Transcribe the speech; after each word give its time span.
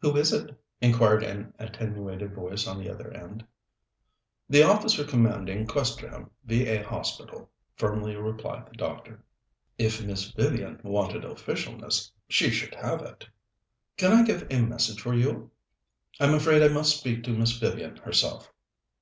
"Who 0.00 0.16
is 0.16 0.32
it?" 0.32 0.58
inquired 0.80 1.22
an 1.22 1.52
attenuated 1.58 2.34
voice 2.34 2.66
at 2.66 2.78
the 2.78 2.88
other 2.88 3.12
end. 3.12 3.46
"The 4.48 4.62
Officer 4.62 5.04
Commanding 5.04 5.66
Questerham 5.66 6.30
V.A. 6.46 6.82
Hospital," 6.82 7.50
firmly 7.76 8.16
replied 8.16 8.64
the 8.64 8.72
doctor. 8.72 9.22
If 9.76 10.02
Miss 10.02 10.32
Vivian 10.32 10.80
wanted 10.82 11.24
officialness, 11.24 12.10
she 12.26 12.48
should 12.48 12.74
have 12.74 13.02
it. 13.02 13.28
"Can 13.98 14.12
I 14.14 14.22
give 14.24 14.46
a 14.50 14.62
message 14.62 14.98
for 15.02 15.12
you?" 15.12 15.50
"I'm 16.18 16.32
afraid 16.32 16.62
I 16.62 16.68
must 16.68 16.96
speak 16.96 17.22
to 17.24 17.34
Miss 17.36 17.58
Vivian 17.58 17.98
herself." 17.98 18.50